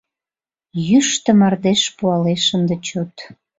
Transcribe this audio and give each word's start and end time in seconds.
Йӱштӧ 0.87 1.31
мардеж 1.39 1.81
пуалеш 1.97 2.43
ынде 2.57 2.75
чот 2.87 3.13